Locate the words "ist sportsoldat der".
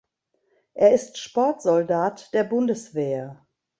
0.95-2.43